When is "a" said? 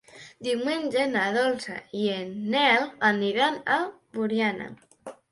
3.75-3.77